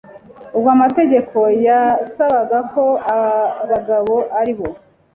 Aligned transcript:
ubwo 0.55 0.69
Amategeko 0.77 1.39
yasabaga 1.67 2.57
ko 2.73 2.83
abagabo 3.61 4.15
ari 4.39 4.53
bo 4.57 4.67